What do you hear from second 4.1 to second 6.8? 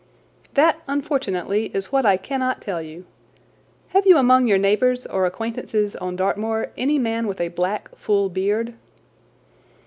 among your neighbours or acquaintances on Dartmoor